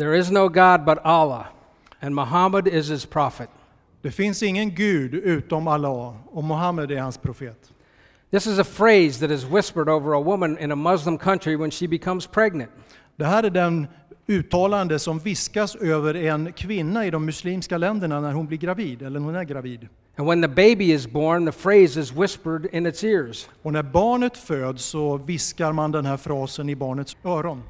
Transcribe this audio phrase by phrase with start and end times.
[0.00, 1.48] There is no God but Allah,
[2.00, 3.50] and Muhammad is his prophet.
[4.02, 7.70] Det finns ingen Gud utom Allah och Muhammed är hans profet.
[8.30, 11.70] This is a phrase that is whispered over a woman in a Muslim country when
[11.70, 12.70] she becomes pregnant.
[13.16, 13.86] Det här är den
[14.26, 19.20] uttalande som viskas över en kvinna i de muslimska länderna när hon blir gravid, eller
[19.20, 19.88] när hon är gravid.
[20.16, 23.48] And when the baby is born, the phrase is whispered in its ears.
[23.62, 27.62] Och när barnet föds så viskar man den här frasen i barnets öron.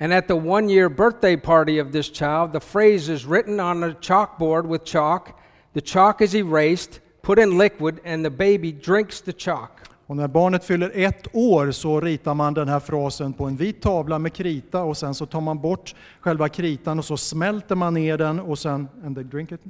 [0.00, 3.84] And at the one year birthday party of this child, the phrase is written on
[3.84, 5.40] a chalkboard with chalk.
[5.74, 9.70] The chalk is erased, put in liquid, and the baby drinks the chalk.
[10.06, 13.82] Och när barnet fyller ett år så ritar man den här frasen på en vit
[13.82, 17.94] tavla med krita och sen så tar man bort själva kritan och så smälter man
[17.94, 19.60] ner den och sen and they drink it,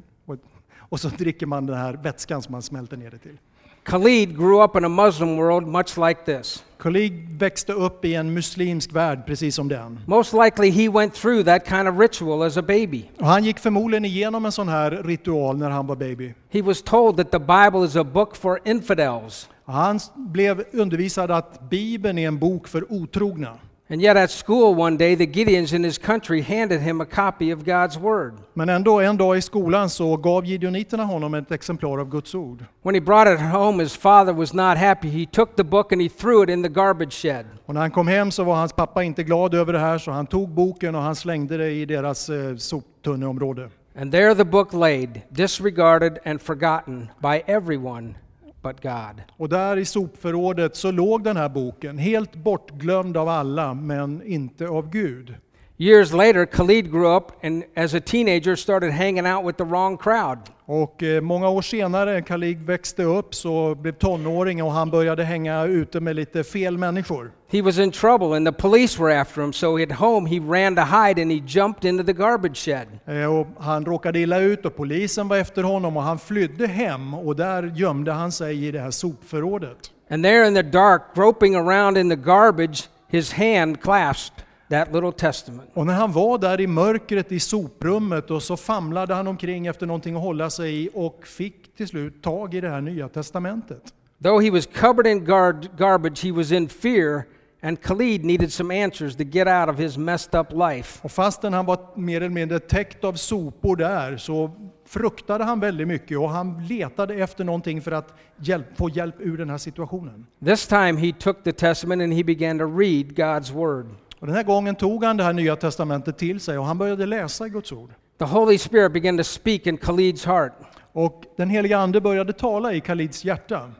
[0.88, 3.38] och så dricker man den här vätskan som man smälter ner det till.
[3.84, 6.64] Khalid grew up in a Muslim world much like this.
[6.78, 10.00] Khalid växte upp i en muslimsk värld precis som den.
[10.06, 13.10] Most likely he went through that kind of ritual as a baby.
[13.18, 16.34] Och han gick förmodligen igenom en sån här ritual när han var baby.
[16.50, 19.48] He was told that the Bible is a book for infidels.
[19.64, 23.58] Han blev undervisad att Bibeln är en bok för otrogna.
[23.90, 27.50] And yet at school one day the Gideons in his country handed him a copy
[27.50, 28.34] of God's word.
[28.54, 32.64] Men ändå en dag i skolan så gav gideoniterna honom ett exemplar av Guds ord.
[32.82, 35.08] When he brought it home his father was not happy.
[35.08, 37.46] He took the book and he threw it in the garbage shed.
[37.66, 40.10] Och när han kom hem så var hans pappa inte glad över det här så
[40.10, 43.68] han tog boken och han slängde det i deras eh, soptunneområde.
[43.96, 48.14] And there the book laid, disregarded and forgotten by everyone
[48.62, 49.22] but God.
[49.36, 54.68] Och där i sopförrådet så låg den här boken, helt bortglömd av alla, men inte
[54.68, 55.34] av Gud.
[55.80, 59.96] Years later, Khalid grew up and as a teenager started hanging out with the wrong
[59.96, 60.38] crowd.
[60.64, 65.64] Och eh, många år senare, Khalid växte upp, så blev tonåring och han började hänga
[65.64, 67.30] ute med lite fel människor.
[67.50, 70.76] He was in trouble and the police were after him, so at home he ran
[70.76, 72.86] to hide and he jumped into the garbage shed.
[73.06, 77.14] Eh, och han råkade illa ut och polisen var efter honom och han flydde hem
[77.14, 79.90] och där gömde han sig i det här sopförrådet.
[80.10, 85.12] And there in the dark, groping around in the garbage, his hand clasped that little
[85.12, 85.70] testament.
[85.74, 89.86] Och när han var där i mörkret i soprummet och så famlade han omkring efter
[89.86, 93.82] någonting att hålla sig i och fick till slut tag i det här nya testamentet.
[94.22, 97.22] Though he was covered in gar- garbage, he was in fear,
[97.62, 100.98] and Khalid needed some answers to get out of his messed up life.
[101.02, 104.50] Och fastän han var mer eller mindre täckt av sopor där så
[104.86, 109.38] fruktade han väldigt mycket och han letade efter någonting för att hjälp, få hjälp ur
[109.38, 110.26] den här situationen.
[110.44, 113.86] This time he took the testament and he began to read God's word.
[114.18, 117.06] Och den här gången tog han det här nya testamentet till sig och han började
[117.06, 117.90] läsa i Guds ord.
[118.18, 120.52] The Holy Spirit began to speak in Khalid's heart,
[120.92, 123.70] Och den heliga Ande började tala i Khalids hjärta.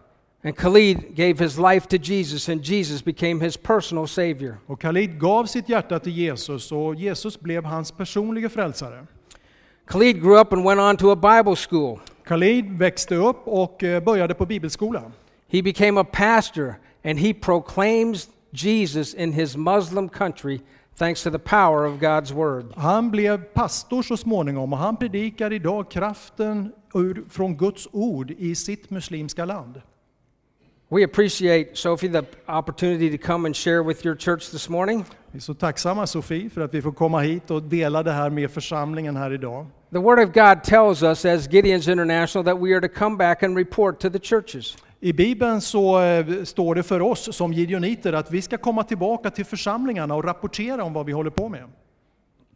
[0.44, 4.56] and Khalid gave his life to Jesus, and Jesus became his personal Savior.
[4.66, 9.06] Och Khalid gav sitt hjärta till Jesus och Jesus blev hans personliga frälsare.
[9.86, 12.00] Khalid grew up and went on to a Bible school.
[12.24, 15.02] Khalid växte upp och eh, började på bibelskola.
[15.50, 16.74] He became a pastor,
[17.04, 20.60] and he proclaims Jesus in his Muslim country
[20.96, 22.72] thanks to the power of God's word.
[22.76, 28.54] Han blev pastor så småningom och han predikar idag kraften ur, från Guds ord i
[28.54, 29.82] sitt muslimska land.
[30.90, 35.04] We appreciate, Sophie, the opportunity to come and share with your church this morning.
[35.30, 38.30] Vi är så tacksamma Sofie för att vi får komma hit och dela det här
[38.30, 39.66] med församlingen här idag.
[39.92, 43.42] The Word of God tells us, as Gideon's International, that we are to come back
[43.42, 44.76] and report to the churches.
[45.00, 49.30] I Bibeln så eh, står det för oss som gideoniter att vi ska komma tillbaka
[49.30, 51.64] till församlingarna och rapportera om vad vi håller på med.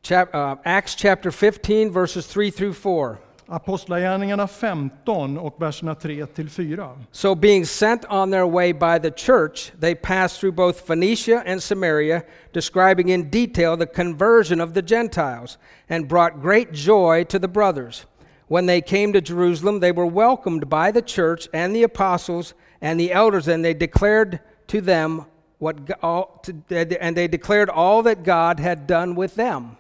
[0.03, 3.17] Chap- uh, Acts chapter 15, verses 3 through 4.
[3.47, 6.91] Apostlagärningarna 15 och verserna 3 till 4.
[7.11, 11.63] So, being sent on their way by the church, they passed through both Phoenicia and
[11.63, 12.23] Samaria,
[12.53, 15.59] describing in detail the conversion of the Gentiles,
[15.89, 18.07] and brought great joy to the brothers.
[18.49, 23.01] When they came to Jerusalem, they were welcomed by the church and the apostles and
[23.01, 25.25] the elders, and they declared to them
[25.59, 29.77] what all, to, and they declared all that God had done with them.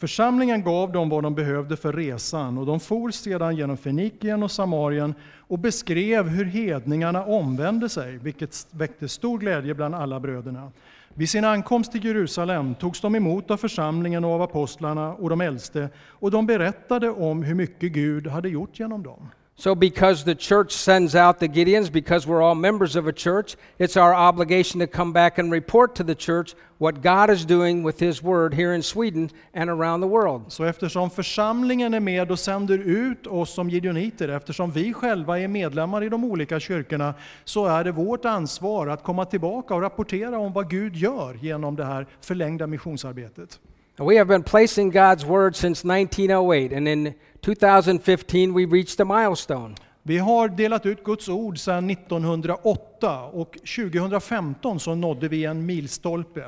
[0.00, 4.50] Församlingen gav dem vad de behövde för resan och de for sedan genom Fenikien och
[4.50, 10.72] Samarien och beskrev hur hedningarna omvände sig, vilket väckte stor glädje bland alla bröderna.
[11.14, 15.40] Vid sin ankomst till Jerusalem togs de emot av församlingen och av apostlarna och de
[15.40, 19.28] äldste och de berättade om hur mycket Gud hade gjort genom dem.
[19.60, 23.56] So, because the church sends out the Gideons, because we're all members of a church,
[23.78, 27.82] it's our obligation to come back and report to the church what God is doing
[27.82, 30.44] with His Word here in Sweden and around the world.
[30.48, 35.48] Så eftersom församlingen är med och sänder ut oss som gideoniter, eftersom vi själva är
[35.48, 37.14] medlemmar i de olika kyrkorna,
[37.44, 41.76] så är det vårt ansvar att komma tillbaka och rapportera om vad Gud gör genom
[41.76, 43.60] det här förlängda missionsarbetet.
[43.98, 49.74] We have been placing God's Word since 1908, and in 2015 we reached a milestone.
[50.02, 56.44] Vi har delat ut Guds ord sedan 1908 och 2015 så nådde vi en milstolpe.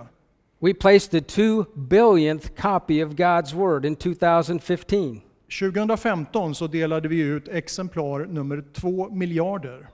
[0.61, 5.21] We placed the two billionth copy of God's Word in 2015.
[5.61, 9.89] 2015 så delade vi ut exemplar nummer 2 miljarder.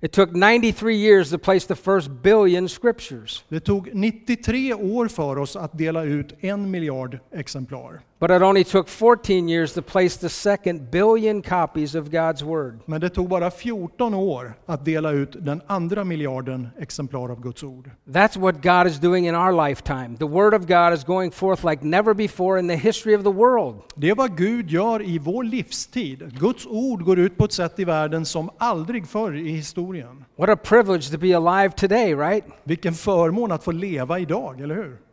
[0.00, 5.38] It took 93 years to place the first billion scriptures, Det tog 93 år för
[5.38, 8.00] oss att dela ut en miljard exemplar.
[8.18, 12.80] But it only took 14 years to place the second billion copies of God's Word.
[12.86, 17.62] Men det tog bara 14 år att dela ut den andra miljarden exemplar av Guds
[17.62, 17.90] ord.
[18.08, 20.16] That's what God is doing in our lifetime.
[20.18, 23.32] The Word of God is going forth like never before in the history of the
[23.32, 23.82] world.
[23.96, 26.38] Det är vad Gud gör i vår livstid.
[26.38, 30.24] Guds ord går ut på ett sätt i världen som aldrig förr i historien.
[30.36, 32.44] What a privilege to be alive today, right?
[32.64, 35.05] Vilken förmån att få leva idag, eller hur?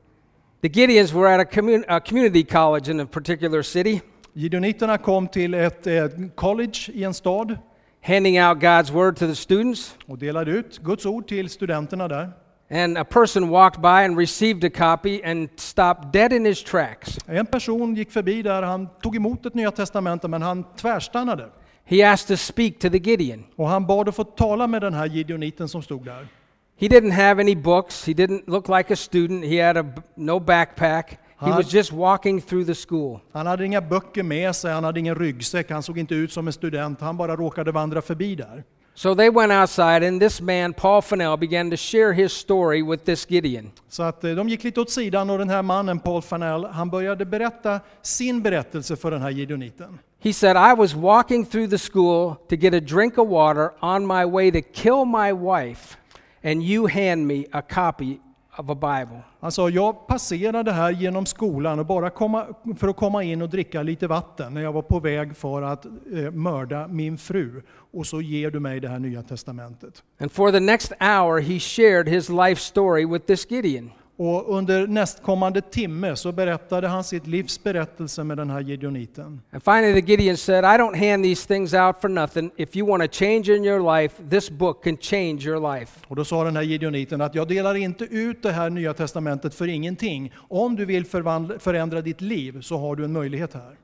[0.63, 4.01] The Gideons were at a, commun- a community college in a particular city,
[4.33, 7.57] Gideoniterna kom till ett eh, college i en stad
[8.01, 9.95] handing out God's Word to the students.
[10.07, 12.31] och delade ut Guds ord till studenterna där.
[12.71, 17.17] And a person walked by and received a copy and stopped dead in his tracks.
[17.27, 21.49] En person gick förbi där, han tog emot ett Nya Testamentet men han tvärstannade.
[21.85, 23.43] He asked to speak to the Gideon.
[23.55, 26.27] Och han bad att få tala med den här Gideoniten som stod där.
[26.75, 28.05] He didn't have any books.
[28.05, 29.45] He didn't look like a student.
[29.45, 29.85] He had a,
[30.15, 31.17] no backpack.
[31.45, 33.19] He was just walking through the school.
[33.33, 36.47] Han hade inga böcker med sig, han hade ingen ryggsäck, han såg inte ut som
[36.47, 38.63] en student, han bara råkade vandra förbi där.
[38.95, 43.05] So they went outside, and this man, Paul Fennell, began to share his story with
[43.05, 43.71] this Gideon.
[43.89, 46.89] Så att eh, de gick lite åt sidan och den här mannen, Paul Fanell, han
[46.89, 49.99] började berätta sin berättelse för den här Gideoniten.
[50.19, 54.07] He said, I was walking through the school to get a drink of water on
[54.07, 55.97] my way to kill my wife,
[56.43, 58.19] and you hand me a copy
[58.55, 59.21] of a Bible.
[59.39, 62.45] Han sa, jag passerade här genom skolan och bara komma,
[62.77, 65.85] för att komma in och dricka lite vatten när jag var på väg för att
[65.85, 67.61] eh, mörda min fru.
[67.91, 70.03] Och så ger du mig det här nya testamentet.
[70.19, 73.91] And for the next hour, he shared his life story with this Gideon.
[74.17, 79.41] Och under nästkommande timme så berättade han sitt livs berättelse med den här Gideoniten.
[79.51, 82.51] And finally, the Gideon said, I don't hand these things out for nothing.
[82.57, 85.99] If you want to change in your life, this book can change your life.
[86.07, 89.55] Och då sa den här Gideoniten att jag delar inte ut det här nya testamentet
[89.55, 90.33] för ingenting.
[90.49, 91.05] Om du vill
[91.59, 93.77] förändra ditt liv så har du en möjlighet här.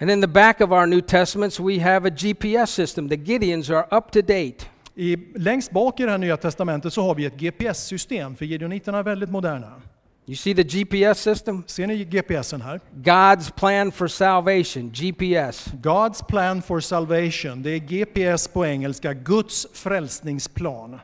[0.00, 3.08] And in the back of our New Testaments, we have a GPS system.
[3.08, 4.66] The Gideons are up to date.
[4.96, 8.98] I, längst bak i det här nya testamentet så har vi ett GPS-system, för Gideoniterna
[8.98, 9.72] är väldigt moderna.
[10.26, 11.62] You see the GPS system?
[11.66, 12.80] Ser ni GPSen här?
[12.94, 15.66] God's plan for salvation, GPS.
[15.82, 21.00] God's plan for salvation, det är GPS på engelska, Guds frälsningsplan.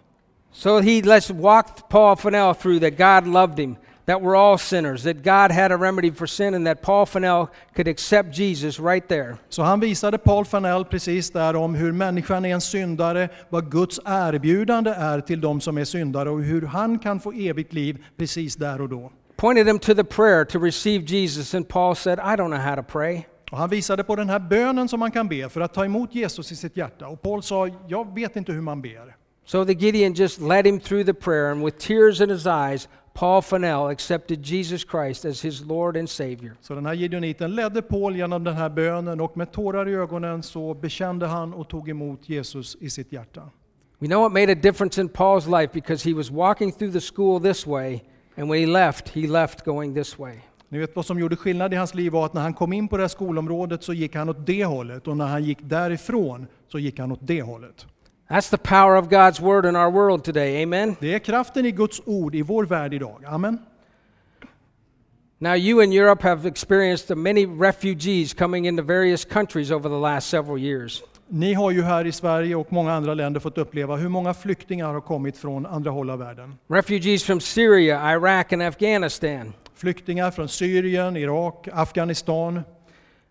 [0.52, 3.76] So he let's walk Paul Fennell through that God loved him,
[4.06, 7.46] that we're all sinners, that God had a remedy for sin, and that Paul Fennell
[7.76, 9.36] could accept Jesus right there.
[9.48, 14.00] Så han visade Paul Fanell precis där om hur människan är en syndare, vad Guds
[14.04, 18.56] erbjudande är till de som är syndare och hur han kan få evigt liv precis
[18.56, 19.12] där och då.
[19.36, 22.76] Pointed him to the prayer to receive Jesus, and Paul said, I don't know how
[22.76, 23.22] to pray.
[23.50, 26.14] Och han visade på den här bönen som man kan be för att ta emot
[26.14, 27.08] Jesus i sitt hjärta.
[27.08, 29.16] Och Paul sa, jag vet inte hur man ber.
[29.44, 32.88] So the Gideon just led him through the prayer, and with tears in his eyes,
[33.12, 36.52] Paul Fennell accepted Jesus Christ as his Lord and Savior.
[36.60, 40.42] Så den här Gideoniten ledde Paul genom den här bönen och med tårar i ögonen
[40.42, 43.50] så bekände han och tog emot Jesus i sitt hjärta.
[43.98, 47.00] We know it made a difference in Paul's life because he was walking through the
[47.00, 48.00] school this way,
[48.36, 50.40] and when he left, he left going this way.
[50.68, 52.88] Ni vet vad som gjorde skillnad i hans liv var att när han kom in
[52.88, 56.46] på det här skolområdet så gick han åt det hållet och när han gick därifrån
[56.68, 57.86] så gick han åt det hållet.
[58.30, 60.62] That's the power of God's word in our world today.
[60.62, 60.96] Amen.
[61.00, 63.24] Det är kraften i Guds ord i vår värld idag.
[63.26, 63.58] Amen.
[65.38, 69.98] Now, you in Europe have experienced the many refugees coming into various countries over the
[69.98, 71.02] last several years.
[71.28, 74.92] Ni har ju här i Sverige och många andra länder fått uppleva hur många flyktingar
[74.92, 76.58] har kommit från andra håll av världen.
[76.68, 79.52] Refugees from Syria, Iraq, and Afghanistan.
[79.74, 82.62] Flyktingar från Syrien, Irak, Afghanistan.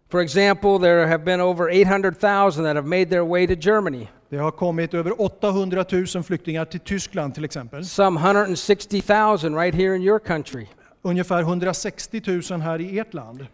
[0.10, 4.38] For example, there have been over 800,000 that have made their way to Germany, Det
[4.38, 7.86] har kommit över 800 000 flyktingar till Tyskland till exempel.
[7.86, 10.66] some 160,000 right here in your country.
[11.02, 12.22] Ungefär 160
[12.52, 13.48] 000 här i ert land.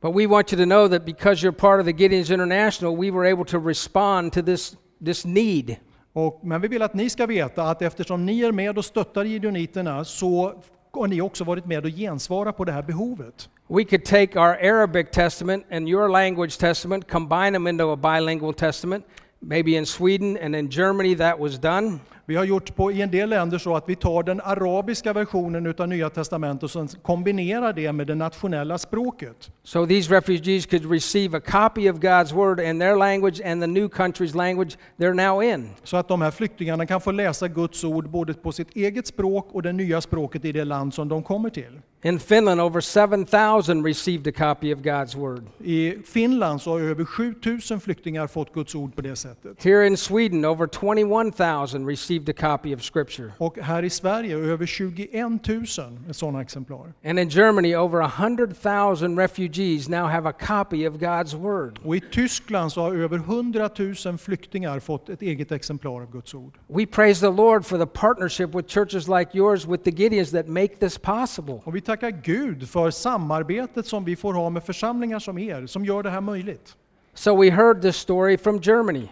[0.00, 3.10] But we want you to know that because you're part of the Gideons International, we
[3.10, 5.76] were able to respond to this, this need.
[6.12, 9.24] Och, men vi vill att ni ska veta att eftersom ni är med och stöttar
[9.24, 10.62] Gideoniterna så
[10.92, 13.48] har ni också varit med och gensvara på det här behovet.
[13.68, 18.54] We could take our Arabic testament and your language testament, combine them into a bilingual
[18.54, 19.04] testament.
[19.42, 22.00] Maybe in Sweden and in Germany that was done.
[22.26, 25.66] Vi har gjort på, i en del länder så att vi tar den arabiska versionen
[25.66, 29.50] utav Nya Testamentet och sen kombinerar det med det nationella språket.
[29.62, 33.66] So these refugees could receive a copy of God's word in their language and the
[33.66, 35.70] new country's language they're now in.
[35.84, 39.48] Så att de här flyktingarna kan få läsa Guds ord både på sitt eget språk
[39.52, 41.80] och det nya språket i det land som de kommer till.
[42.04, 45.46] In Finland, over 7,000 received a copy of God's word.
[45.64, 49.64] I Finland så har över 7000 flyktingar fått Guds ord på det sättet.
[49.64, 53.32] Here in Sweden, over 21,000 received a copy of Scripture.
[53.38, 55.66] Och här i Sverige över 21 000
[56.10, 56.92] sådana exemplar.
[57.04, 61.78] And in Germany, over 100,000 refugees now have a copy of God's Word.
[61.84, 63.70] Och i Tyskland så har över 100
[64.04, 66.58] 000 flyktingar fått ett eget exemplar av Guds ord.
[66.66, 70.48] We praise the Lord for the partnership with churches like yours with the Gideons that
[70.48, 71.60] make this possible.
[71.64, 75.84] Och vi tackar Gud för samarbetet som vi får ha med församlingar som er, som
[75.84, 76.76] gör det här möjligt.
[77.14, 79.08] So we heard this story from Germany.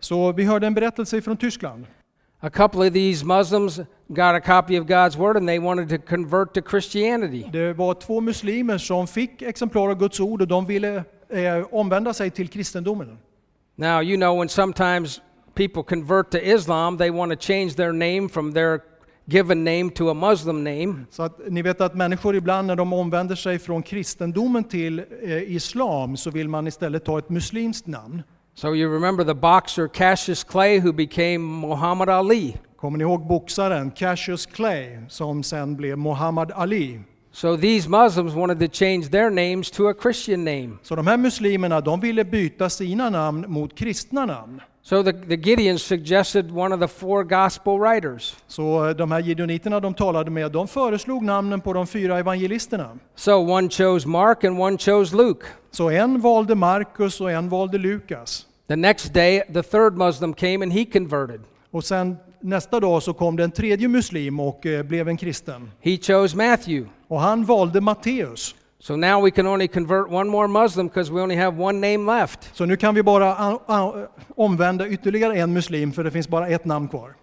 [0.00, 1.86] Så vi hörde en berättelse från Tyskland.
[2.44, 3.80] A couple of these Muslims
[4.12, 7.48] got a copy of God's Word and they wanted to convert to Christianity.
[7.52, 12.14] Det var två muslimer som fick exemplar av Guds ord och de ville eh, omvända
[12.14, 13.18] sig till kristendomen.
[13.76, 15.20] Now, you know, when sometimes
[15.54, 18.80] people convert to Islam, they want to change their name from their
[19.26, 20.94] given name to a Muslim name.
[21.10, 25.42] Så att ni vet att människor ibland när de omvänder sig från kristendomen till eh,
[25.42, 28.22] islam så vill man istället ta ett muslimskt namn.
[28.56, 32.56] So you remember the boxer Cassius Clay who became Muhammad Ali.
[32.76, 37.00] Kommer ni ihåg boxaren Cassius Clay som sen blev Muhammad Ali?
[37.32, 40.78] So these Muslims wanted to change their names to a Christian name.
[40.82, 44.60] Så de här muslimerna de ville byta sina namn mot kristna namn.
[44.86, 48.36] So the, the Gideons suggested one of the four gospel writers.
[48.46, 52.98] Så eh, de här gideoniterna de talade med, de föreslog namnen på de fyra evangelisterna.
[53.14, 55.46] So one chose Mark and one chose Luke.
[55.70, 58.46] Så en valde Markus och en valde Lukas.
[58.68, 61.40] The next day, the third Muslim came and he converted.
[61.70, 65.70] Och sen nästa dag så kom det en tredje muslim och eh, blev en kristen.
[65.80, 66.90] He chose Matthew.
[67.08, 68.54] Och han valde Matteus.
[68.86, 72.04] So now we can only convert one more Muslim because we only have one name
[72.06, 72.50] left.
[72.54, 73.58] Så nu kan vi bara
[74.36, 77.14] omvända ytterligare en muslim för det finns bara ett namn kvar.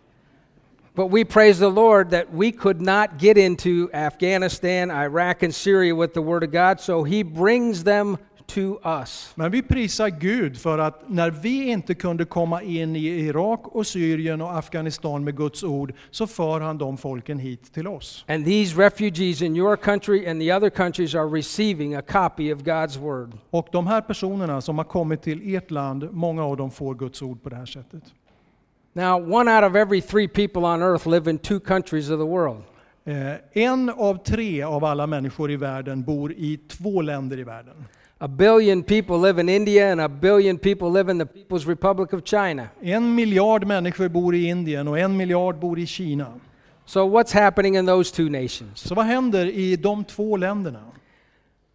[0.96, 5.96] But we praise the Lord that we could not get into Afghanistan, Iraq, and Syria
[5.96, 8.18] with the Word of God, so He brings them
[8.54, 9.32] to us.
[9.36, 13.88] Men vi prisar Gud för att när vi inte kunde komma in i Irak och
[13.88, 18.26] Syrien och Afghanistan med Guds ord så för han de folken hit till oss.
[18.28, 22.60] And these refugees in your country and the other countries are receiving a copy of
[22.60, 23.38] God's Word.
[23.50, 27.22] Och de här personerna som har kommit till ert land, många av dem får Guds
[27.22, 28.04] ord på det här sättet.
[28.94, 32.26] Now, one out of every three people on earth live in two countries of the
[32.26, 32.64] world.
[33.06, 37.86] Eh, en av tre av alla människor i världen bor i två länder i världen.
[38.24, 42.14] A billion people live in India, and a billion people live in the People's Republic
[42.14, 42.70] of China.
[42.82, 46.34] En miljard människor bor i Indien och en miljard bor i Kina.
[46.86, 48.80] So, what's happening in those two nations?
[48.80, 50.84] Så vad händer i de två länderna?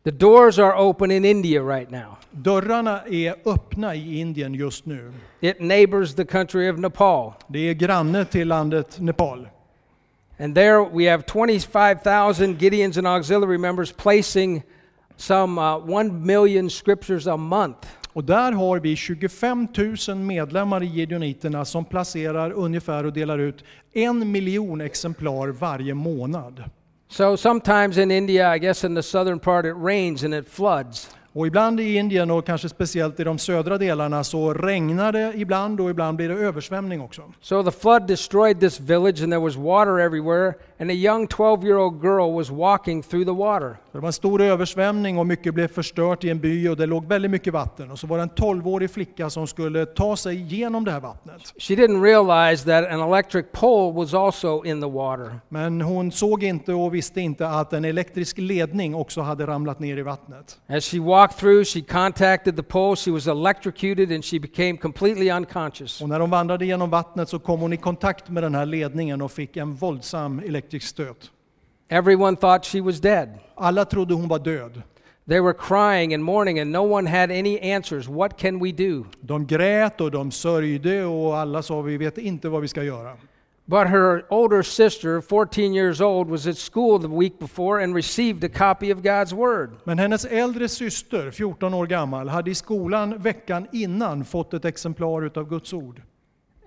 [0.04, 2.16] The doors are open in India right now.
[2.30, 5.12] Dörrarna är öppna i Indien just nu.
[5.40, 7.32] It neighbors the country of Nepal.
[7.48, 9.48] Det är granne till landet Nepal.
[10.38, 14.62] And there we have 25,000 Gideons and auxiliary members placing
[15.16, 17.88] some uh, 1 million scriptures a month.
[18.12, 19.68] Och där har vi 25
[20.08, 26.64] 000 medlemmar i Gideoniterna som placerar ungefär och delar ut en miljon exemplar varje månad.
[27.08, 31.10] So sometimes in India, I guess in the southern part, it rains and it floods.
[31.32, 35.80] Och ibland i Indien och kanske speciellt i de södra delarna så regnar det ibland
[35.80, 37.22] och ibland blir det översvämning också.
[37.40, 41.64] So the flood destroyed this village and there was water everywhere, and a young 12
[41.64, 43.76] year old girl was walking through the water.
[43.92, 47.06] Det var en stor översvämning och mycket blev förstört i en by och det låg
[47.06, 47.90] väldigt mycket vatten.
[47.90, 51.54] Och så var det en 12-årig flicka som skulle ta sig igenom det här vattnet.
[51.58, 55.40] She didn't realize that an electric pole was also in the water.
[55.48, 59.96] Men hon såg inte och visste inte att en elektrisk ledning också hade ramlat ner
[59.96, 60.58] i vattnet.
[60.68, 62.96] As she walked through, she contacted the pole.
[62.96, 66.02] She was electrocuted and she became completely unconscious.
[66.02, 69.22] Och när de vandrade genom vattnet så kom hon i kontakt med den här ledningen
[69.22, 71.30] och fick en våldsam elektrisk stöt.
[71.88, 73.38] Everyone thought she was dead.
[73.54, 74.82] Alla trodde hon var död.
[75.28, 78.08] They were crying and mourning, and no one had any answers.
[78.08, 79.06] What can we do?
[79.20, 83.16] De grät och de sörjde och alla sa vi vet inte vad vi ska göra.
[83.68, 88.44] But her older sister, 14 years old, was at school the week before and received
[88.44, 89.70] a copy of God's Word.
[89.84, 95.22] Men hennes äldre syster, 14 år gammal, hade i skolan veckan innan fått ett exemplar
[95.22, 96.02] utav Guds ord.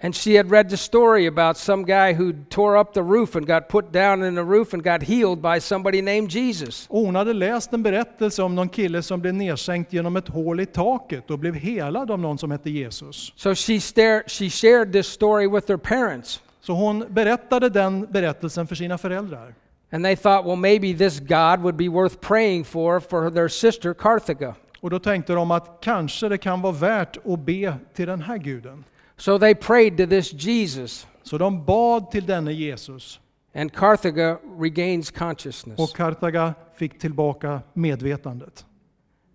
[0.02, 3.46] And she had read the story about some guy who tore up the roof and
[3.48, 6.88] got put down in the roof and got healed by somebody named Jesus.
[6.90, 10.60] Och hon hade läst en berättelse om någon kille som blev nedsänkt genom ett hål
[10.60, 13.34] i taket och blev helad av någon som hette Jesus.
[13.36, 16.42] So she, stare, she shared this story with her parents.
[16.62, 19.54] Så hon berättade den berättelsen för sina föräldrar.
[19.92, 23.94] And they thought, well, maybe this God would be worth praying for for their sister
[23.94, 24.56] Carthaga.
[24.82, 28.38] Och då tänkte de att kanske det kan vara värt att be till den här
[28.38, 28.84] guden.
[29.20, 33.20] So they prayed to this Jesus, Så de bad till denne Jesus
[33.54, 35.80] and Carthaga regains consciousness.
[35.80, 38.66] och Kartaga fick tillbaka medvetandet.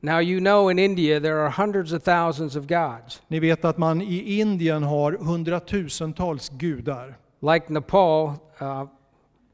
[0.01, 3.23] Now, you know in India there are hundreds of thousands of gods.
[3.29, 7.17] Ni vet att man i Indien har hundratusentals gudar.
[7.41, 8.29] Like Nepal,
[8.61, 8.85] uh,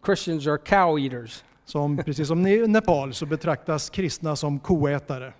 [0.05, 1.45] Christians are cow eaters.
[1.65, 5.33] Som, precis som i Nepal så betraktas kristna som koätare.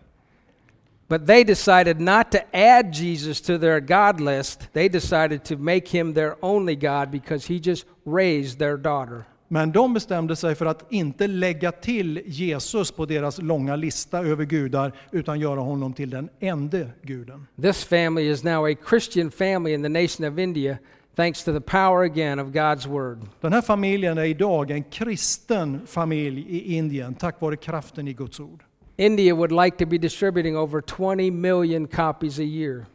[1.11, 4.73] But they decided not to add Jesus to their God list.
[4.73, 9.25] They decided to make him their only God because he just raised their daughter.
[9.49, 14.45] Men de bestämde sig för att inte lägga till Jesus på deras långa lista över
[14.45, 17.47] gudar, utan göra honom till den ende guden.
[17.63, 20.79] This family is now a Christian family in the nation of India
[21.17, 23.19] thanks to the power again of God's word.
[23.41, 28.41] Den här familjen är idag en kristen familj i Indien, tack vare kraften i Guds
[28.41, 28.65] ord.
[29.01, 32.87] India would like to be distributing over 20 million copies a year.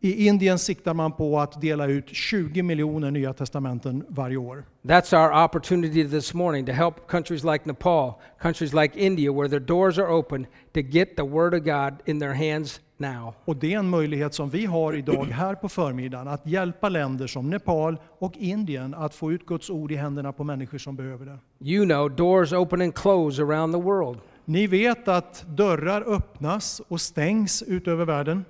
[0.00, 4.64] I Indien siktar man på att dela ut 20 miljoner Nya Testamenten varje år.
[4.82, 9.60] That's our opportunity this morning to help countries like Nepal, countries like India, where their
[9.60, 13.34] doors are open, to get the Word of God in their hands now.
[13.44, 17.26] Och det är en möjlighet som vi har idag här på förmiddagen, att hjälpa länder
[17.26, 21.26] som Nepal och Indien att få ut Guds ord i händerna på människor som behöver
[21.26, 21.38] det.
[21.70, 24.18] You know, doors open and close around the world.
[24.44, 28.44] Ni vet att dörrar öppnas och stängs ut över världen.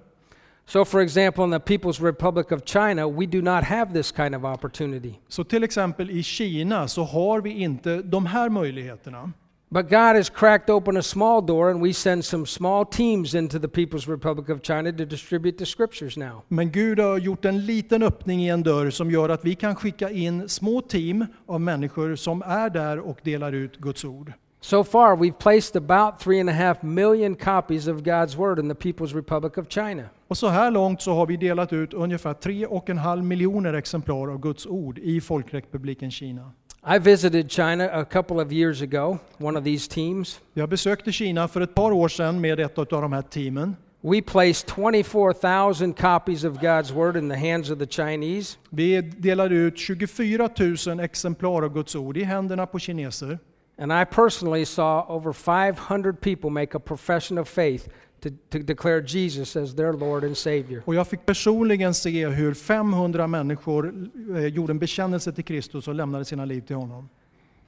[0.67, 4.35] So, for example, in the People's Republic of China, we do not have this kind
[4.35, 5.15] of opportunity.
[5.29, 9.33] Så till exempel i Kina så har vi inte de här möjligheterna.
[9.73, 13.59] But God has cracked open a small door, and we send some small teams into
[13.59, 16.43] the People's Republic of China to distribute the scriptures now.
[16.49, 19.77] Men Gud har gjort en liten öppning i en dörr som gör att vi kan
[19.77, 24.33] skicka in små team av människor som är där och delar ut Guds ord.
[24.65, 28.69] So far, we've placed about three and a half million copies of God's Word in
[28.69, 30.11] the People's Republic of China.
[30.29, 34.67] Och så här långt så har vi delat ut ungefär 3,5 miljoner exemplar av Guds
[34.67, 36.53] ord i Folkrepubliken Kina.
[36.95, 40.41] I visited China a couple of years ago, one of these teams.
[40.55, 43.77] Jag besökte Kina för ett par år sedan med ett av de här teamen.
[44.01, 48.59] We placed 24,000 copies of God's Word in the hands of the Chinese.
[48.71, 50.49] Vi delade ut 24
[50.87, 53.39] 000 exemplar av Guds ord i händerna på kineser.
[53.83, 57.89] And I personally saw over 500 people make a profession of faith
[58.21, 60.83] to, to declare Jesus as their Lord and Savior.
[60.87, 65.95] Och jag fick personligen se hur 500 människor eh, gjorde en bekännelse till Kristus och
[65.95, 67.09] lämnade sina liv till honom.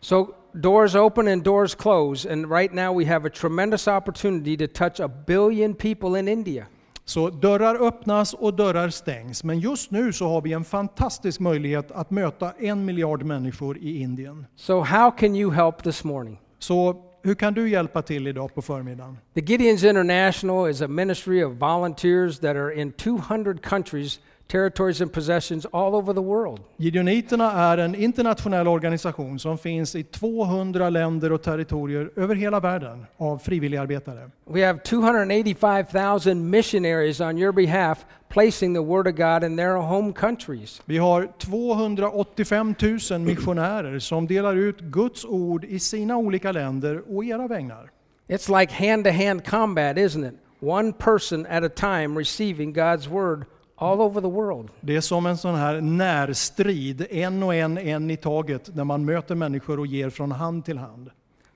[0.00, 4.66] So doors open and doors close, and right now we have a tremendous opportunity to
[4.66, 6.66] touch a billion people in India.
[7.04, 9.44] Så dörrar öppnas och dörrar stängs.
[9.44, 14.00] Men just nu så har vi en fantastisk möjlighet att möta en miljard människor i
[14.00, 14.46] Indien.
[14.56, 16.40] So, how can you help this morning?
[16.58, 19.18] Så hur kan du hjälpa till idag på förmiddagen?
[19.34, 25.12] The Gideons International is a ministry of volunteers that are in 200 countries, territories, and
[25.12, 26.60] possessions all over the world.
[26.76, 33.06] Gideoniterna är en internationell organisation som finns i 200 länder och territorier över hela världen
[33.16, 34.30] av frivilligarbetare.
[34.44, 40.12] We have 285,000 missionaries on your behalf placing the Word of God in their home
[40.12, 40.82] countries.
[40.84, 42.74] Vi har 285
[43.10, 47.90] 000 missionärer som delar ut Guds ord i sina olika länder och era vägnar.
[48.28, 50.34] It's like hand to hand combat, isn't it?
[50.60, 53.44] One person at a time receiving God's Word
[53.76, 54.70] all over the world.
[54.80, 59.04] Det är som en sån här närstrid, en och en, en i taget, när man
[59.04, 61.10] möter människor och ger från hand till hand.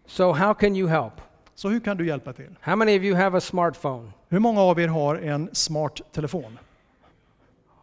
[0.07, 1.12] So, how can you help?
[1.54, 2.50] Så hur kan du hjälpa till?
[2.61, 4.11] How many of you have a smartphone?
[4.28, 6.59] Hur många av er har en smart telefon?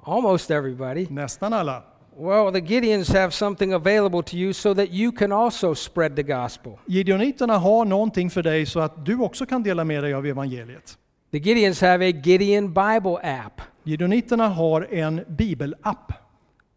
[0.03, 1.07] Almost everybody.
[1.09, 1.83] Nästan alla.
[2.17, 6.23] Well, the Gideons have something available to you so that you can also spread the
[6.23, 6.73] gospel.
[6.85, 10.97] Gideoniterna har någonting för dig så att du också kan dela med dig av evangeliet.
[11.35, 13.61] The Gideons have a Gideon Bible app.
[13.83, 16.13] Gideoniterna har en bibelapp.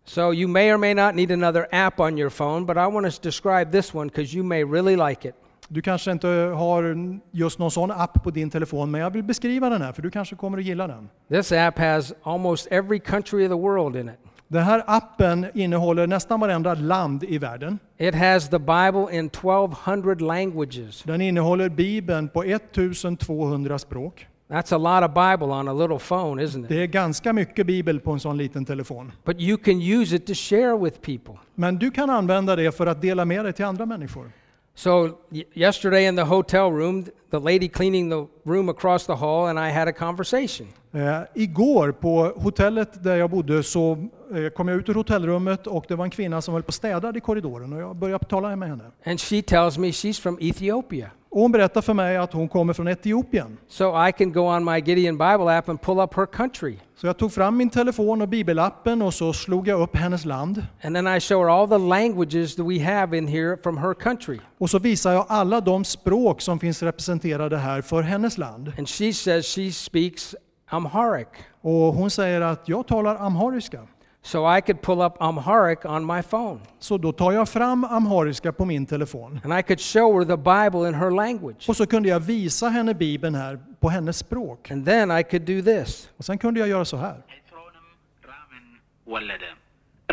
[0.04, 3.14] So you may or may not need another app on your phone, but I want
[3.14, 5.34] to describe this one because you may really like it.
[5.68, 6.96] Du kanske inte har
[7.30, 10.10] just någon sån app på din telefon, men jag vill beskriva den här för du
[10.10, 11.08] kanske kommer att gilla den.
[11.28, 14.18] This app has almost every country of the world in it.
[14.48, 17.78] Den här appen innehåller nästan varenda land i världen.
[17.98, 21.02] It has the Bible in 1200 languages.
[21.02, 24.26] Den innehåller Bibeln på 1200 språk.
[24.48, 26.68] That's a lot of Bible on a little phone, isn't it?
[26.68, 29.12] Det är ganska mycket Bibel på en sån liten telefon.
[29.24, 31.34] But you can use it to share with people.
[31.54, 34.30] Men du kan använda det för att dela med dig till andra människor.
[34.74, 35.10] So
[35.54, 39.70] yesterday in the hotel room, the lady cleaning the room across the hall and I
[39.70, 40.66] had a conversation.
[40.92, 45.84] Eh, igår på hotellet där jag bodde så eh, kom jag ut ur hotellrummet och
[45.88, 48.68] det var en kvinna som höll på städade i korridoren och jag började tala med
[48.68, 48.84] henne.
[49.04, 51.10] And she tells me she's from Ethiopia.
[51.30, 53.58] Och hon berättar för mig att hon kommer från Etiopien.
[53.68, 56.76] So I can go on my Gideon Bible app and pull up her country.
[56.96, 60.66] Så jag tog fram min telefon och bibelappen och så slog jag upp hennes land.
[60.82, 63.94] And then I show her all the languages that we have in here from her
[63.94, 64.38] country.
[64.58, 68.72] Och så visar jag alla de språk som finns representerade här för hennes land.
[68.78, 70.34] And she says she speaks
[70.70, 71.28] Amharic.
[71.60, 73.80] Och hon säger att jag talar amhariska.
[74.25, 76.59] So I could pull up Amharic on my phone.
[76.79, 79.39] Så då tar jag fram amhariska på min telefon.
[79.43, 81.69] And I could show her the Bible in her language.
[81.69, 84.71] Och så kunde jag visa henne Bibeln här på hennes språk.
[84.71, 86.09] And then I could do this.
[86.17, 87.17] Och sen kunde jag göra så här.
[87.37, 87.87] ኤስሮንም
[88.31, 88.65] ራምን
[89.13, 89.43] ወለደ።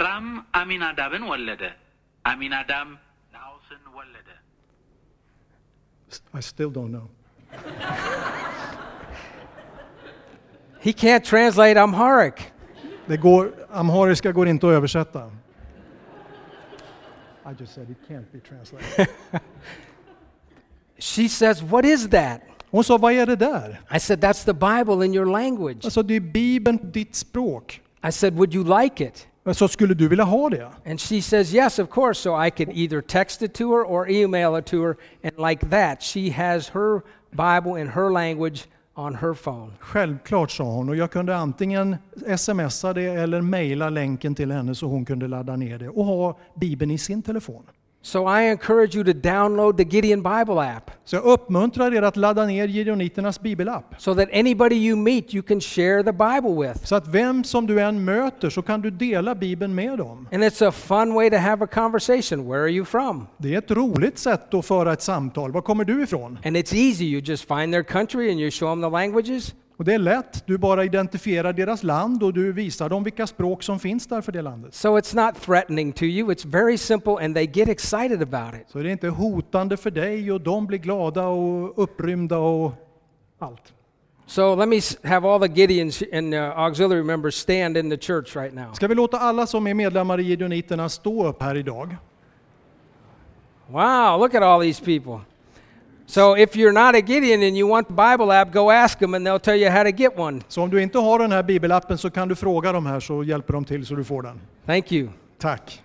[0.05, 0.27] ራም
[0.61, 1.63] አሚናዳብን ወለደ።
[2.31, 2.89] አሚናዳም
[3.37, 4.29] ናውስን ወለደ።
[6.35, 7.07] I still don't know.
[10.87, 12.39] He can't translate Amharic.
[13.07, 15.32] Det går, amhariska går inte att översätta.
[17.46, 19.08] I just said it can't be translated.
[20.98, 22.42] She says, What is that?
[22.72, 23.80] Hon sa, vad är det där?
[23.96, 25.86] I said, That's the Bible in your language.
[25.86, 27.82] Alltså det är Bibeln på ditt språk.
[28.08, 29.28] I said, Would you like it?
[29.54, 30.72] Så skulle du vilja ha det?
[30.86, 32.20] And she says, Yes, of course.
[32.22, 34.98] So I could either text it to her or email it to her.
[35.24, 39.72] And like that, she has her Bible in her language on her phone.
[39.80, 40.90] Självklart, sa hon.
[40.90, 41.96] Och jag kunde antingen
[42.38, 46.40] smsa det eller mejla länken till henne så hon kunde ladda ner det och ha
[46.56, 47.64] Bibeln i sin telefon.
[48.06, 52.16] So I encourage you to download the Gideon Bible app Så jag uppmuntrar er att
[52.18, 53.96] ladda ner Gideoniternas bibelapp.
[53.98, 56.86] so that anybody you meet you can share the Bible with.
[56.86, 60.28] Så att vem som du än möter så kan du dela Bibeln med dem.
[60.32, 62.48] And it's a fun way to have a conversation.
[62.50, 63.28] Where are you from?
[63.38, 65.52] Det är ett roligt sätt att föra ett samtal.
[65.52, 66.40] Var kommer du ifrån?
[66.46, 67.06] And it's easy.
[67.06, 69.54] You just find their country and you show them the languages.
[69.78, 70.48] Och det är lätt.
[70.48, 74.32] Du bara identifierar deras land och du visar dem vilka språk som finns där för
[74.32, 74.74] det landet.
[74.74, 76.32] So it's not threatening to you.
[76.32, 78.70] It's very simple and they get excited about it.
[78.70, 82.72] Så det är inte hotande för dig och de blir glada och upprymda och
[83.40, 83.74] allt.
[84.28, 88.36] So let me have all the Gideons and uh, auxiliary members stand in the church
[88.36, 88.74] right now.
[88.74, 91.96] Ska vi låta alla som är medlemmar i Gideoniterna stå upp här idag?
[93.68, 95.20] Wow, look at all these people.
[96.08, 99.16] So if you're not a Gideon and you want the Bible app, go ask them
[99.16, 100.42] and they'll tell you how to get one.
[100.48, 103.24] Så om du inte har den här bibelappen så kan du fråga dem här så
[103.24, 104.42] hjälper de till så du får den.
[104.66, 105.10] Thank you.
[105.40, 105.82] Tack.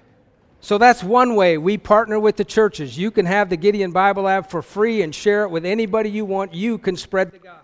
[0.61, 2.98] So that's one way we partner with the churches.
[2.98, 6.26] You can have the Gideon Bible app for free and share it with anybody you
[6.26, 6.54] want.
[6.54, 7.60] You can spread the gospel.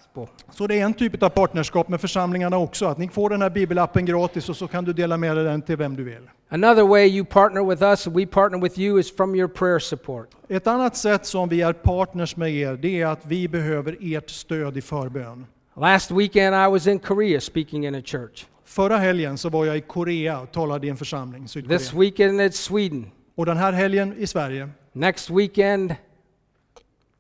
[0.51, 3.51] Så det är en typ av partnerskap med församlingarna också, att ni får den här
[3.51, 6.31] bibelappen gratis och så kan du dela med dig den till vem du vill.
[6.49, 9.79] Another way you partner with us and we partner with you is from your prayer
[9.79, 10.29] support.
[10.49, 14.31] Ett annat sätt som vi är partners med er, det är att vi behöver ert
[14.31, 15.47] stöd i förbön.
[15.77, 18.47] Last weekend I was in Korea speaking in a church.
[18.65, 21.79] Förra helgen så var jag i Korea och talade i en församling, Sydkorea.
[21.79, 23.11] This weekend it's Sweden.
[23.35, 24.69] Och den här helgen i Sverige.
[24.93, 25.95] Next weekend,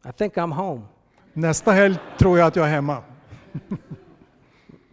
[0.08, 0.82] I think I'm home.
[1.36, 3.02] Nästa helg tror jag att jag är hemma.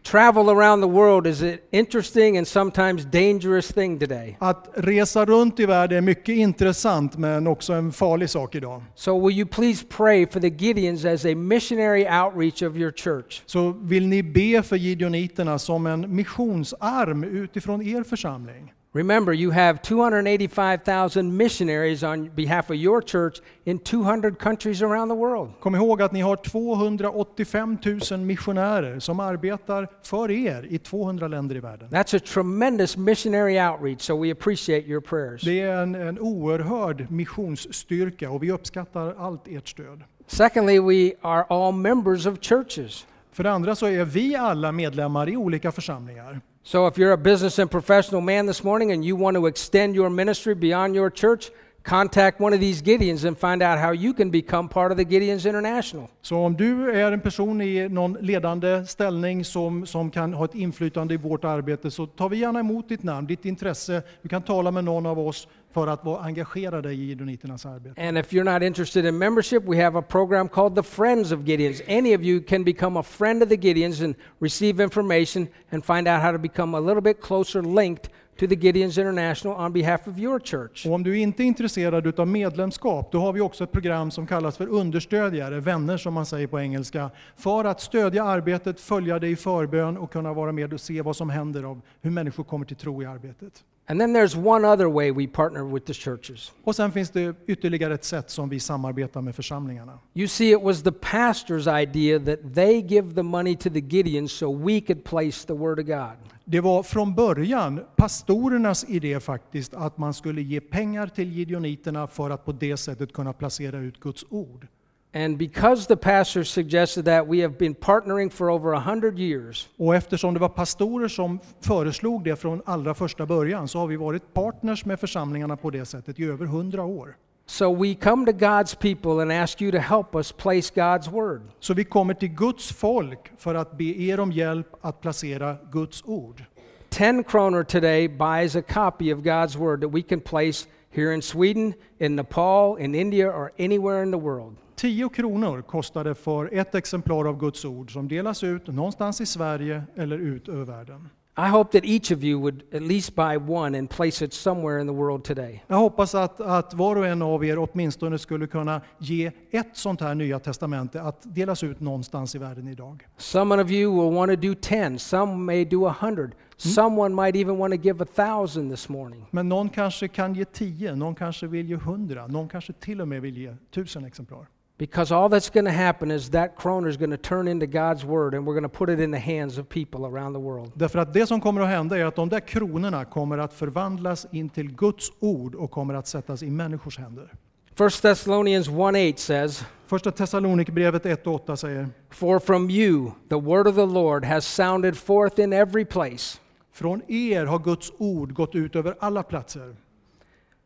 [0.04, 4.38] Travel around the world is an interesting and sometimes dangerous thing today.
[4.40, 8.84] Att resa runt i världen är mycket intressant men också en farlig sak idag.
[8.96, 13.42] So will you please pray for the Gideons as a missionary outreach of your church?
[13.46, 18.74] Så vill ni be för Gideoniterna som en missionsarm utifrån er församling.
[18.96, 25.16] Remember, you have 285,000 missionaries on behalf of your church in 200 countries around the
[25.16, 25.50] world.
[25.60, 27.78] Kom ihåg att ni har 285
[28.12, 31.90] 000 missionärer som arbetar för er i 200 länder i världen.
[31.90, 35.42] That's a tremendous missionary outreach, so we appreciate your prayers.
[35.42, 40.04] Det är en, en oerhörd missionsstyrka och vi uppskattar allt ert stöd.
[40.28, 43.08] Secondly, we are all members of churches.
[43.32, 46.42] För det andra så är vi alla medlemmar i olika församlingar.
[46.66, 49.96] So if you're a business and professional man this morning and you want to extend
[49.96, 51.52] your ministry beyond your church,
[51.84, 55.04] contact one of these Gideons and find out how you can become part of the
[55.04, 56.08] Gideons International.
[56.22, 60.56] Så om du är en person i någon ledande ställning som, som kan ha ett
[60.56, 64.04] inflytande i vårt arbete så tar vi gärna emot ditt namn, ditt intresse.
[64.22, 68.08] Du kan tala med någon av oss för att vara engagerade i Gideoniternas arbete.
[68.08, 71.40] And if you're not interested in membership, we have a program called the Friends of
[71.40, 71.82] Gideons.
[71.88, 76.08] Any of you can become a friend of the Gideons and receive information and find
[76.08, 80.08] out how to become a little bit closer linked to the Gideons International on behalf
[80.08, 80.86] of your church.
[80.86, 84.28] Och om du inte är intresserad av medlemskap, då har vi också ett program som
[84.28, 89.28] kallas för understödjare, vänner som man säger på engelska, för att stödja arbetet, följa det
[89.28, 92.66] i förbön och kunna vara med och se vad som händer av hur människor kommer
[92.66, 93.64] till tro i arbetet.
[93.86, 96.52] And then there's one other way we partner with the churches.
[96.64, 100.00] Och sen finns det ytterligare ett sätt som vi samarbetar med församlingarna.
[100.14, 104.32] You see, it was the pastor's idea that they give the money to the Gideons
[104.32, 106.33] so we could place the Word of God.
[106.46, 112.30] Det var från början pastorernas idé faktiskt att man skulle ge pengar till gideoniterna för
[112.30, 114.68] att på det sättet kunna placera ut Guds ord.
[115.16, 119.70] And because the pastor suggested that, we have been partnering for over a hundred years.
[119.78, 123.96] Och eftersom det var pastorer som föreslog det från allra första början så har vi
[123.96, 127.16] varit partners med församlingarna på det sättet i över hundra år.
[127.46, 131.42] So we come to God's people and ask you to help us place God's Word.
[131.60, 136.04] Så vi kommer till Guds folk för att be er om hjälp att placera Guds
[136.06, 136.44] ord.
[136.90, 141.22] 10 kronor today buys a copy of God's Word that we can place here in
[141.22, 144.58] Sweden, in Nepal, in India, or anywhere in the world.
[144.76, 149.26] 10 kronor kostar det för ett exemplar av Guds ord som delas ut någonstans i
[149.26, 151.10] Sverige eller ut över världen.
[151.36, 154.80] I hope that each of you would at least buy one and place it somewhere
[154.82, 155.64] in the world today.
[155.68, 160.02] Jag hoppas att, att var och en av er åtminstone skulle kunna ge ett sånt
[160.02, 163.08] här Nya Testamente att delas ut någonstans i världen idag.
[163.18, 166.32] Some of you will want to do 10, some may do a 100.
[166.58, 169.26] Someone might even want to give a thousand this morning.
[169.32, 173.08] Men någon kanske kan ge 10, någon kanske vill ge 100, någon kanske till och
[173.08, 174.48] med vill ge 1000 exemplar.
[174.84, 178.04] Because all that's going to happen is that kroner is going to turn into God's
[178.04, 180.72] word and we're going to put it in the hands of people around the world.
[180.76, 184.28] Därför att det som kommer att hända är att de där kronorna kommer att förvandlas
[184.32, 187.34] in till Guds ord och kommer att sättas i människors händer.
[187.80, 193.40] 1 Thessalonians 1 8 says, Första Thessalonikerbrevet 1 och 8 säger For from you the
[193.40, 196.40] word of the Lord has sounded forth in every place.
[196.74, 199.76] Från er har Guds ord gått ut över alla platser.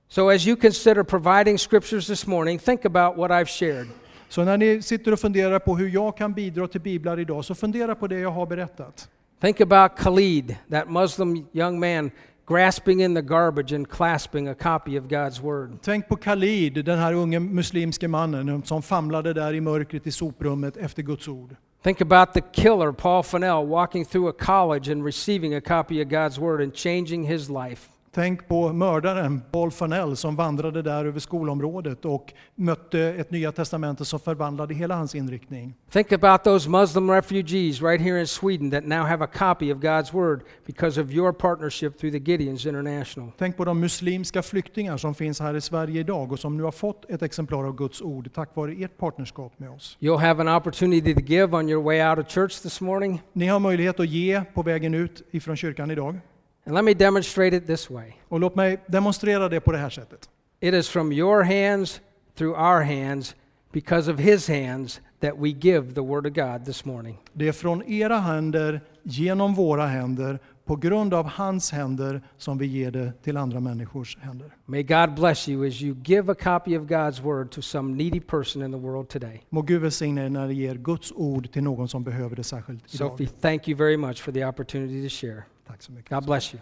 [0.10, 3.88] So as you consider providing scriptures this morning, think about what I've shared.
[4.30, 7.56] Så när ni sitter och funderar på hur jag kan bidra till biblar idag, så
[7.56, 9.10] fundera på det jag har berättat.
[9.42, 12.12] Think about Khalid, that Muslim young man
[12.48, 15.78] grasping in the garbage and clasping a copy of God's word.
[15.82, 20.78] Tänk på Khalid, den här unge muslimske mannen som famlade där i mörkret i soprummet
[20.78, 21.56] efter Guds ord.
[21.84, 26.10] Think about the killer, Paul Fennell, walking through a college and receiving a copy of
[26.10, 27.90] God's word and changing his life.
[28.18, 34.08] Tänk på mördaren Paul Fanell som vandrade där över skolområdet och mötte ett Nya Testamentet
[34.08, 35.74] som förvandlade hela hans inriktning.
[35.92, 39.80] Think about those Muslim refugees right here in Sweden that now have a copy of
[39.80, 43.32] God's word because of your partnership through the Gideons International.
[43.38, 46.72] Tänk på de muslimska flyktingar som finns här i Sverige idag och som nu har
[46.72, 49.98] fått ett exemplar av Guds ord tack vare ert partnerskap med oss.
[50.00, 53.22] You'll have an opportunity to give on your way out of church this morning.
[53.34, 56.20] Ni har möjlighet att ge på vägen ut ifrån kyrkan idag.
[56.68, 59.90] And let me demonstrate it this way Och låt mig demonstrera det på det här
[59.90, 60.30] sättet.
[60.60, 62.02] it is from your hands
[62.36, 63.36] through our hands
[63.72, 67.18] because of his hands that we give the word of God this morning.
[67.34, 72.66] Det är från era händer, genom våra händer, på grund av hans händer som vi
[72.66, 74.56] ger det till andra människors händer.
[74.66, 78.20] May God bless you as you give a copy of God's word to some needy
[78.20, 79.44] person in the world today.
[79.50, 82.96] Må Gud välsigna er när ni ger Guds ord till någon som behöver det särskilt
[82.96, 83.12] idag.
[83.12, 85.44] Sophie, thank you very much for the opportunity to share.
[85.68, 86.10] Tack så mycket.
[86.10, 86.60] God bless you.